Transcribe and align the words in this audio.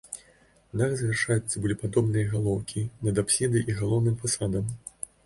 Дах 0.79 0.93
завяршаюць 1.01 1.51
цыбулепадобныя 1.51 2.29
галоўкі 2.31 2.83
над 3.09 3.21
апсідай 3.23 3.67
і 3.73 3.77
галоўным 3.83 4.17
фасадам. 4.25 4.65